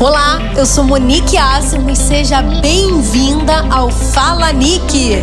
[0.00, 5.22] Olá, eu sou Monique Assimo e seja bem-vinda ao Fala Nick.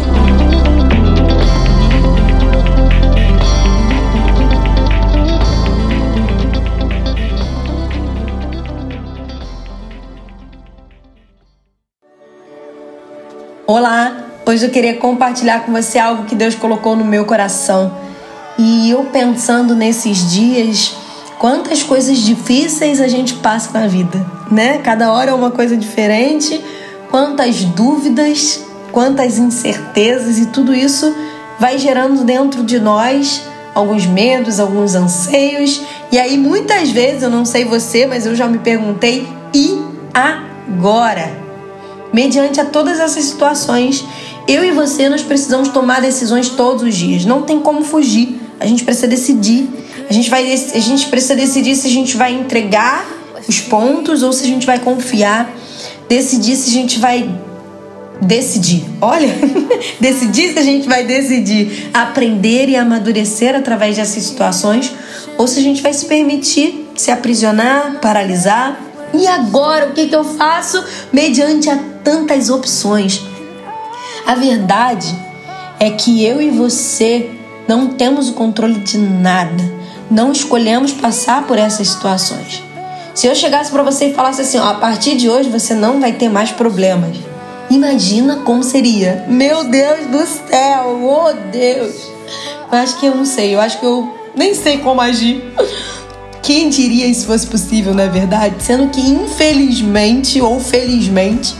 [13.65, 17.97] Olá, hoje eu queria compartilhar com você algo que Deus colocou no meu coração.
[18.57, 20.95] E eu pensando nesses dias,
[21.39, 24.79] quantas coisas difíceis a gente passa na vida, né?
[24.79, 26.63] Cada hora é uma coisa diferente,
[27.09, 31.13] quantas dúvidas, quantas incertezas e tudo isso
[31.59, 35.81] vai gerando dentro de nós alguns medos, alguns anseios.
[36.11, 39.79] E aí muitas vezes, eu não sei você, mas eu já me perguntei, e
[40.13, 41.45] agora?
[42.11, 44.03] Mediante a todas essas situações,
[44.47, 47.25] eu e você nós precisamos tomar decisões todos os dias.
[47.25, 48.39] Não tem como fugir.
[48.59, 49.69] A gente precisa decidir.
[50.09, 53.05] A gente vai a gente precisa decidir se a gente vai entregar
[53.47, 55.53] os pontos ou se a gente vai confiar.
[56.07, 57.29] Decidir se a gente vai
[58.21, 58.85] decidir.
[59.01, 59.29] Olha,
[59.99, 64.93] decidir se a gente vai decidir aprender e amadurecer através dessas situações
[65.37, 68.79] ou se a gente vai se permitir se aprisionar, paralisar.
[69.13, 73.21] E agora o que, que eu faço mediante a tantas opções.
[74.25, 75.15] A verdade
[75.79, 77.29] é que eu e você
[77.67, 79.63] não temos o controle de nada.
[80.09, 82.63] Não escolhemos passar por essas situações.
[83.13, 85.99] Se eu chegasse para você e falasse assim, ó, a partir de hoje você não
[85.99, 87.17] vai ter mais problemas.
[87.69, 89.25] Imagina como seria.
[89.27, 91.95] Meu Deus do céu, oh Deus.
[92.71, 95.43] Eu acho que eu não sei, eu acho que eu nem sei como agir.
[96.41, 98.55] Quem diria isso fosse possível, não é verdade?
[98.59, 101.55] Sendo que infelizmente ou felizmente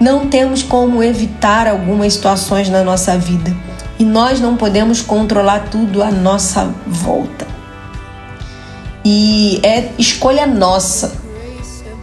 [0.00, 3.54] não temos como evitar algumas situações na nossa vida
[3.98, 7.49] e nós não podemos controlar tudo à nossa volta.
[9.04, 11.12] E é escolha nossa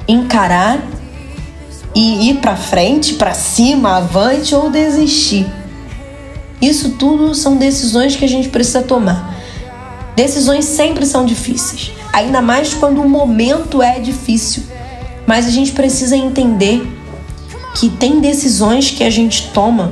[0.08, 0.82] encarar
[1.94, 5.46] e ir para frente, para cima, avante ou desistir.
[6.62, 9.36] Isso tudo são decisões que a gente precisa tomar.
[10.16, 14.64] Decisões sempre são difíceis, ainda mais quando o momento é difícil.
[15.28, 16.88] Mas a gente precisa entender
[17.76, 19.92] que tem decisões que a gente toma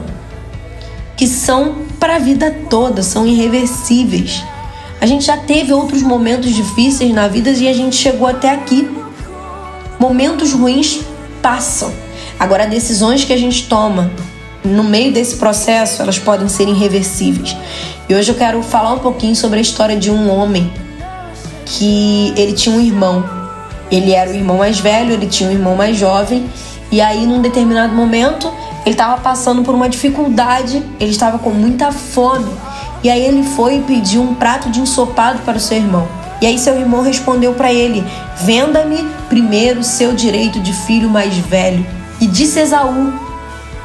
[1.16, 4.44] que são para a vida toda, são irreversíveis.
[5.00, 8.90] A gente já teve outros momentos difíceis na vida e a gente chegou até aqui.
[10.00, 11.02] Momentos ruins
[11.42, 11.94] passam.
[12.40, 14.12] Agora, decisões que a gente toma
[14.64, 17.56] no meio desse processo, elas podem ser irreversíveis.
[18.10, 20.72] E hoje eu quero falar um pouquinho sobre a história de um homem
[21.66, 23.24] que ele tinha um irmão.
[23.92, 26.50] Ele era o irmão mais velho, ele tinha um irmão mais jovem
[26.92, 28.52] e aí, num determinado momento,
[28.86, 32.52] ele estava passando por uma dificuldade, ele estava com muita fome.
[33.04, 36.08] E aí ele foi e pediu um prato de ensopado para o seu irmão.
[36.42, 38.04] E aí seu irmão respondeu para ele:
[38.38, 41.86] Venda-me primeiro seu direito de filho mais velho.
[42.20, 43.14] E disse Esaú: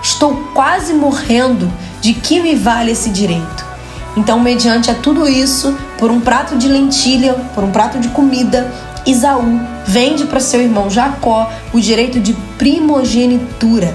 [0.02, 1.70] Estou quase morrendo,
[2.00, 3.70] de que me vale esse direito?
[4.16, 8.72] Então, mediante a tudo isso, por um prato de lentilha, por um prato de comida,
[9.06, 13.94] Isaú vende para seu irmão Jacó o direito de primogenitura.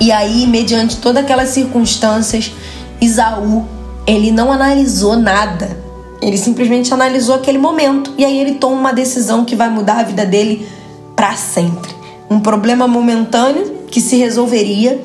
[0.00, 2.52] E aí, mediante todas aquelas circunstâncias,
[3.00, 3.64] Isaú,
[4.06, 5.76] ele não analisou nada.
[6.20, 10.02] Ele simplesmente analisou aquele momento e aí ele toma uma decisão que vai mudar a
[10.02, 10.66] vida dele
[11.14, 11.94] para sempre.
[12.28, 15.00] Um problema momentâneo que se resolveria,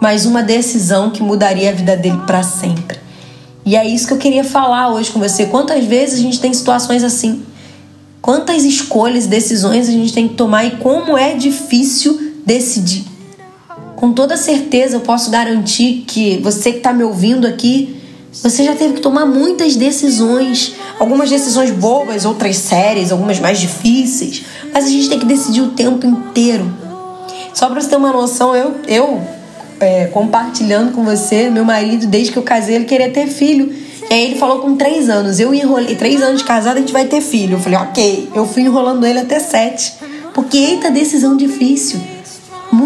[0.00, 2.98] mas uma decisão que mudaria a vida dele para sempre.
[3.64, 5.46] E é isso que eu queria falar hoje com você.
[5.46, 7.42] Quantas vezes a gente tem situações assim?
[8.22, 13.09] Quantas escolhas, decisões a gente tem que tomar e como é difícil decidir.
[14.00, 18.00] Com toda certeza eu posso garantir que você que está me ouvindo aqui,
[18.32, 24.42] você já teve que tomar muitas decisões, algumas decisões bobas, outras sérias, algumas mais difíceis,
[24.72, 26.74] mas a gente tem que decidir o tempo inteiro.
[27.52, 29.20] Só para você ter uma noção, eu, eu
[29.78, 33.70] é, compartilhando com você, meu marido, desde que eu casei, ele queria ter filho.
[34.08, 35.38] E aí ele falou com três anos.
[35.38, 37.56] Eu enrolei, três anos de casada, a gente vai ter filho.
[37.56, 38.30] Eu falei, ok.
[38.34, 39.92] Eu fui enrolando ele até sete.
[40.32, 42.00] Porque eita, decisão difícil.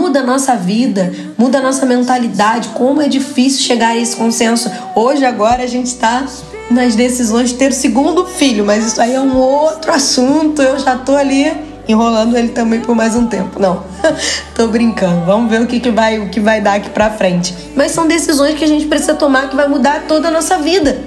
[0.05, 2.69] Muda a nossa vida, muda a nossa mentalidade.
[2.75, 4.71] Como é difícil chegar a esse consenso.
[4.95, 6.27] Hoje, agora, a gente está
[6.71, 10.61] nas decisões de ter o segundo filho, mas isso aí é um outro assunto.
[10.61, 11.51] Eu já tô ali
[11.89, 13.59] enrolando ele também por mais um tempo.
[13.59, 13.83] Não,
[14.55, 15.25] tô brincando.
[15.25, 17.55] Vamos ver o que, que, vai, o que vai dar aqui pra frente.
[17.75, 21.03] Mas são decisões que a gente precisa tomar que vai mudar toda a nossa vida.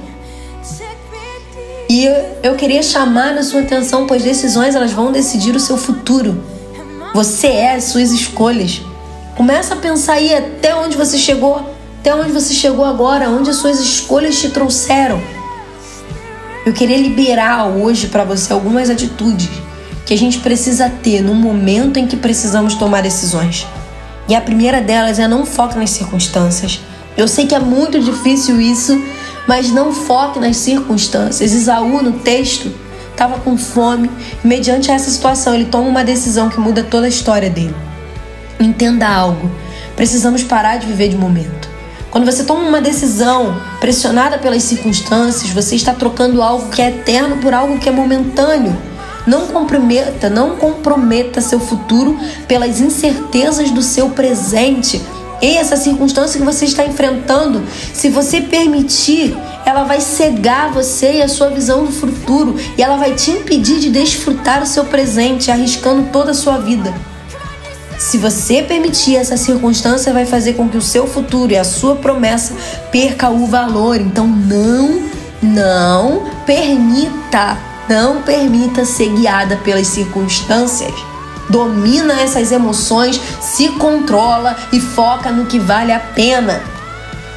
[1.87, 2.09] E
[2.41, 6.56] eu queria chamar na sua atenção, pois decisões elas vão decidir o seu futuro.
[7.17, 8.79] Você é as suas escolhas.
[9.35, 13.55] Começa a pensar aí até onde você chegou, até onde você chegou agora, onde as
[13.55, 15.19] suas escolhas te trouxeram.
[16.63, 19.49] Eu queria liberar hoje para você algumas atitudes
[20.05, 23.65] que a gente precisa ter no momento em que precisamos tomar decisões.
[24.29, 26.79] E a primeira delas é não foque nas circunstâncias.
[27.17, 28.95] Eu sei que é muito difícil isso,
[29.47, 31.51] mas não foque nas circunstâncias.
[31.51, 32.71] Isaú, no texto,
[33.17, 34.11] estava com fome.
[34.43, 37.75] Mediante essa situação, ele toma uma decisão que muda toda a história dele.
[38.59, 39.49] Entenda algo:
[39.95, 41.67] precisamos parar de viver de momento.
[42.11, 47.37] Quando você toma uma decisão pressionada pelas circunstâncias, você está trocando algo que é eterno
[47.37, 48.77] por algo que é momentâneo.
[49.25, 52.17] Não comprometa, não comprometa seu futuro
[52.47, 55.01] pelas incertezas do seu presente.
[55.41, 57.63] E essa circunstância que você está enfrentando,
[57.93, 62.97] se você permitir, ela vai cegar você e a sua visão do futuro e ela
[62.97, 66.93] vai te impedir de desfrutar o seu presente, arriscando toda a sua vida.
[67.99, 71.95] Se você permitir essa circunstância, vai fazer com que o seu futuro e a sua
[71.95, 72.53] promessa
[72.91, 73.99] perca o valor.
[73.99, 75.01] Então não,
[75.41, 77.57] não permita
[77.87, 80.93] não permita ser guiada pelas circunstâncias.
[81.49, 86.61] Domina essas emoções, se controla e foca no que vale a pena.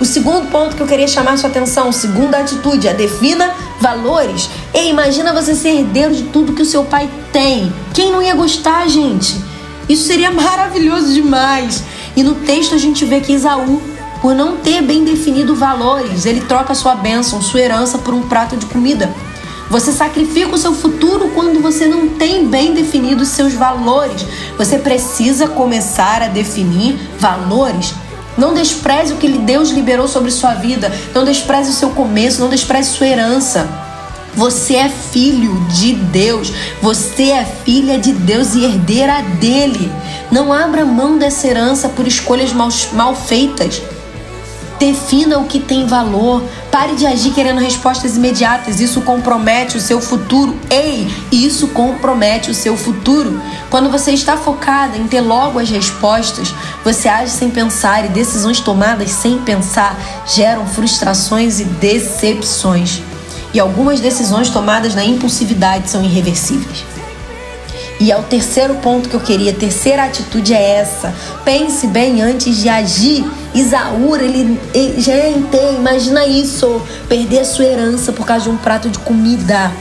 [0.01, 4.49] O segundo ponto que eu queria chamar sua atenção, segunda atitude, é defina valores.
[4.73, 7.71] E imagina você ser herdeiro de tudo que o seu pai tem.
[7.93, 9.37] Quem não ia gostar, gente?
[9.89, 11.85] Isso seria maravilhoso demais.
[12.17, 13.83] E no texto a gente vê que Isaú,
[14.23, 18.57] por não ter bem definido valores, ele troca sua bênção, sua herança por um prato
[18.57, 19.15] de comida.
[19.71, 24.27] Você sacrifica o seu futuro quando você não tem bem definido os seus valores.
[24.59, 27.95] Você precisa começar a definir valores.
[28.37, 30.93] Não despreze o que Deus liberou sobre sua vida.
[31.15, 32.41] Não despreze o seu começo.
[32.41, 33.69] Não despreze sua herança.
[34.35, 36.53] Você é filho de Deus.
[36.83, 39.91] Você é filha de Deus e herdeira dele.
[40.33, 43.81] Não abra mão dessa herança por escolhas mal, mal feitas.
[44.81, 46.43] Defina o que tem valor.
[46.73, 48.81] Pare de agir querendo respostas imediatas.
[48.81, 50.59] Isso compromete o seu futuro.
[50.71, 53.39] Ei, isso compromete o seu futuro.
[53.69, 58.59] Quando você está focada em ter logo as respostas, você age sem pensar e decisões
[58.59, 59.95] tomadas sem pensar
[60.27, 63.03] geram frustrações e decepções.
[63.53, 66.85] E algumas decisões tomadas na impulsividade são irreversíveis.
[68.01, 71.15] E é o terceiro ponto que eu queria, terceira atitude é essa.
[71.45, 73.31] Pense bem antes de agir.
[73.55, 75.35] Isaú, ele, ele já é
[75.79, 79.73] imagina isso, perder a sua herança por causa de um prato de comida.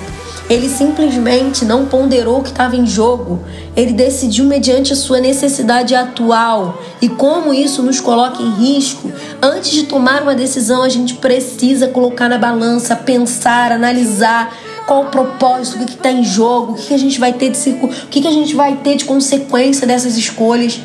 [0.49, 3.43] Ele simplesmente não ponderou o que estava em jogo.
[3.75, 6.81] Ele decidiu mediante a sua necessidade atual.
[6.99, 11.87] E como isso nos coloca em risco, antes de tomar uma decisão, a gente precisa
[11.89, 14.57] colocar na balança, pensar, analisar
[14.87, 17.69] qual o propósito, o que está em jogo, o que, a gente vai ter de
[17.69, 20.81] o que, que a gente vai ter de consequência dessas escolhas.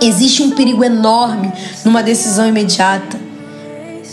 [0.00, 1.52] Existe um perigo enorme
[1.84, 3.28] numa decisão imediata.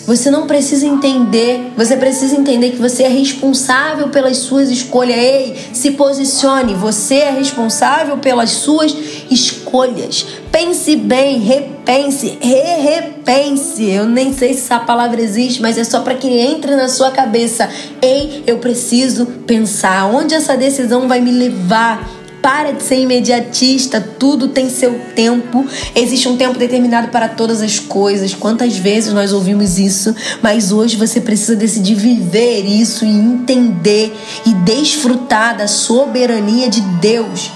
[0.05, 5.17] Você não precisa entender, você precisa entender que você é responsável pelas suas escolhas.
[5.17, 8.95] Ei, se posicione, você é responsável pelas suas
[9.31, 10.27] escolhas.
[10.51, 13.89] Pense bem, repense, re-repense.
[13.89, 17.09] Eu nem sei se essa palavra existe, mas é só para que entre na sua
[17.09, 17.67] cabeça.
[17.99, 22.07] Ei, eu preciso pensar onde essa decisão vai me levar
[22.45, 25.65] para de ser imediatista, tudo tem seu tempo.
[25.95, 28.35] Existe um tempo determinado para todas as coisas.
[28.35, 34.15] Quantas vezes nós ouvimos isso, mas hoje você precisa decidir viver isso e entender
[34.45, 37.49] e desfrutar da soberania de Deus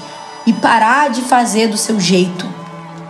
[0.48, 2.59] e parar de fazer do seu jeito.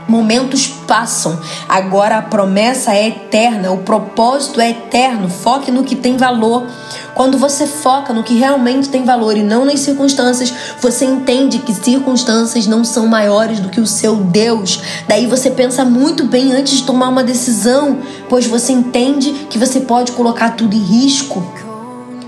[0.10, 5.30] Momentos passam, agora a promessa é eterna, o propósito é eterno.
[5.30, 6.66] Foque no que tem valor.
[7.14, 10.52] Quando você foca no que realmente tem valor e não nas circunstâncias,
[10.82, 14.82] você entende que circunstâncias não são maiores do que o seu Deus.
[15.08, 19.82] Daí você pensa muito bem antes de tomar uma decisão, pois você entende que você
[19.82, 21.46] pode colocar tudo em risco.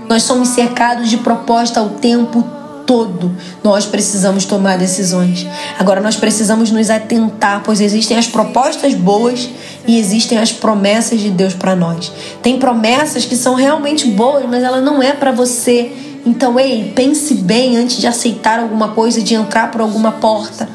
[0.08, 3.30] Nós somos cercados de proposta o tempo todo
[3.62, 5.46] nós precisamos tomar decisões.
[5.78, 9.48] Agora nós precisamos nos atentar, pois existem as propostas boas
[9.86, 12.12] e existem as promessas de Deus para nós.
[12.42, 15.92] Tem promessas que são realmente boas, mas ela não é para você.
[16.24, 20.68] Então, ei, pense bem antes de aceitar alguma coisa, de entrar por alguma porta.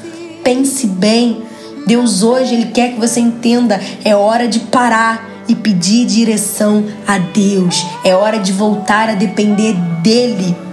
[0.44, 1.42] Pense bem.
[1.86, 7.18] Deus hoje ele quer que você entenda, é hora de parar e pedir direção a
[7.18, 7.86] Deus.
[8.04, 10.67] É hora de voltar a depender dele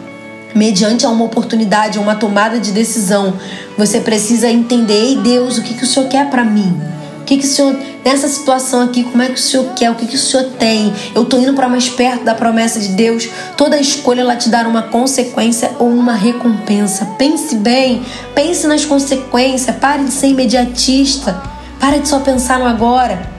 [0.55, 3.35] mediante a uma oportunidade, uma tomada de decisão,
[3.77, 6.81] você precisa entender, ei Deus, o que, que o Senhor quer para mim?
[7.21, 9.91] O que, que o Senhor, nessa situação aqui, como é que o Senhor quer?
[9.91, 10.93] O que, que o Senhor tem?
[11.15, 13.27] Eu tô indo para mais perto da promessa de Deus.
[13.57, 17.07] Toda escolha ela te dar uma consequência ou uma recompensa.
[17.17, 19.75] Pense bem, pense nas consequências.
[19.77, 21.43] Pare de ser imediatista.
[21.81, 23.34] Pare de só pensar no agora.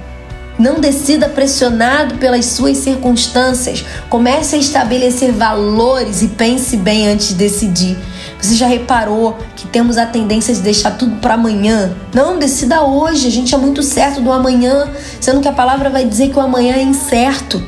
[0.58, 3.84] Não decida pressionado pelas suas circunstâncias.
[4.10, 7.98] Comece a estabelecer valores e pense bem antes de decidir.
[8.42, 11.96] Você já reparou que temos a tendência de deixar tudo para amanhã?
[12.14, 13.28] Não, decida hoje.
[13.28, 16.42] A gente é muito certo do amanhã, sendo que a palavra vai dizer que o
[16.42, 17.62] amanhã é incerto.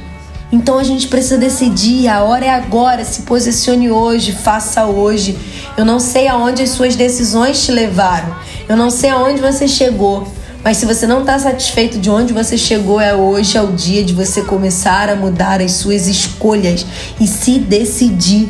[0.49, 5.37] Então a gente precisa decidir, a hora é agora, se posicione hoje, faça hoje.
[5.75, 8.33] Eu não sei aonde as suas decisões te levaram,
[8.69, 10.25] eu não sei aonde você chegou,
[10.63, 14.03] mas se você não está satisfeito de onde você chegou, é hoje é o dia
[14.03, 16.85] de você começar a mudar as suas escolhas
[17.19, 18.49] e se decidir,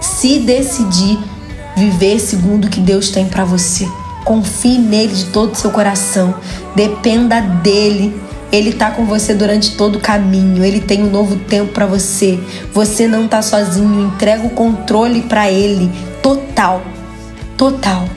[0.00, 1.18] se decidir
[1.76, 3.88] viver segundo o que Deus tem para você.
[4.24, 6.34] Confie nele de todo o seu coração,
[6.74, 8.14] dependa dele
[8.54, 10.64] ele tá com você durante todo o caminho.
[10.64, 12.38] Ele tem um novo tempo para você.
[12.72, 14.06] Você não tá sozinho.
[14.06, 15.90] Entrega o controle para ele,
[16.22, 16.80] total.
[17.56, 18.08] Total.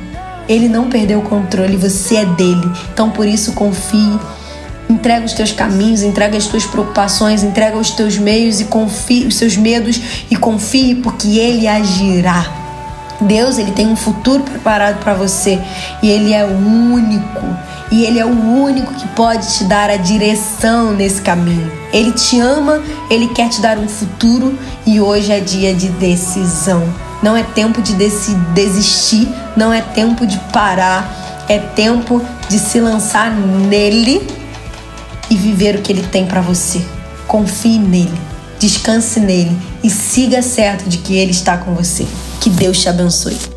[0.47, 2.69] Ele não perdeu o controle, você é dele.
[2.93, 4.19] Então por isso confie.
[4.89, 9.35] Entrega os teus caminhos, entrega as tuas preocupações, entrega os teus meios e confie os
[9.35, 9.99] seus medos
[10.31, 12.45] e confie porque ele agirá.
[13.19, 15.59] Deus, ele tem um futuro preparado para você
[16.01, 17.45] e ele é o único
[17.91, 21.71] e Ele é o único que pode te dar a direção nesse caminho.
[21.93, 27.06] Ele te ama, Ele quer te dar um futuro e hoje é dia de decisão.
[27.21, 27.93] Não é tempo de
[28.53, 34.25] desistir, não é tempo de parar, é tempo de se lançar nele
[35.29, 36.85] e viver o que Ele tem para você.
[37.27, 38.17] Confie nele,
[38.59, 42.05] descanse nele e siga certo de que Ele está com você.
[42.39, 43.56] Que Deus te abençoe.